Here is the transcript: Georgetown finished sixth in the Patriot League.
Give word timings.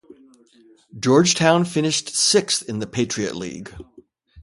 Georgetown 0.99 1.63
finished 1.63 2.09
sixth 2.15 2.67
in 2.67 2.79
the 2.79 2.87
Patriot 2.87 3.35
League. 3.35 3.71